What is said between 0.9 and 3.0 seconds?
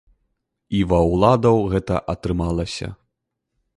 ва ўладаў гэта атрымалася.